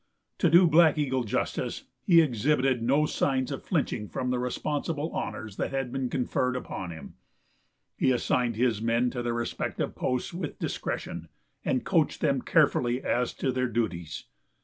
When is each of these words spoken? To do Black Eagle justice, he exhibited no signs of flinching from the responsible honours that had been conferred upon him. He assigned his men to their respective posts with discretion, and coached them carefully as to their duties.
To 0.39 0.49
do 0.49 0.65
Black 0.65 0.97
Eagle 0.97 1.23
justice, 1.25 1.83
he 2.07 2.21
exhibited 2.21 2.81
no 2.81 3.05
signs 3.05 3.51
of 3.51 3.61
flinching 3.61 4.07
from 4.09 4.31
the 4.31 4.39
responsible 4.39 5.13
honours 5.13 5.57
that 5.57 5.69
had 5.69 5.91
been 5.91 6.09
conferred 6.09 6.55
upon 6.55 6.89
him. 6.89 7.13
He 7.95 8.09
assigned 8.09 8.55
his 8.55 8.81
men 8.81 9.11
to 9.11 9.21
their 9.21 9.35
respective 9.35 9.93
posts 9.93 10.33
with 10.33 10.57
discretion, 10.57 11.29
and 11.63 11.85
coached 11.85 12.19
them 12.19 12.41
carefully 12.41 13.03
as 13.03 13.31
to 13.35 13.51
their 13.51 13.67
duties. 13.67 14.25